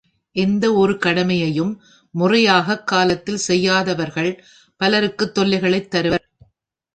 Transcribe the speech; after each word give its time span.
எந்த 0.35 0.73
ஒரு 0.73 0.97
கடமையையும் 0.97 1.73
முறையாகக் 2.13 2.87
காலத்தில் 2.87 3.43
செய்யாதவர்கள் 3.47 4.31
பலருக்குத் 4.81 5.37
தொல்லைகளைத் 5.37 5.87
தருவர். 5.87 6.25